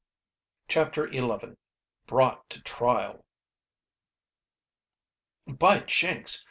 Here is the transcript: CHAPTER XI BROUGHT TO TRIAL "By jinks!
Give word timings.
CHAPTER 0.67 1.13
XI 1.13 1.57
BROUGHT 2.07 2.49
TO 2.49 2.59
TRIAL 2.63 3.23
"By 5.45 5.81
jinks! 5.81 6.39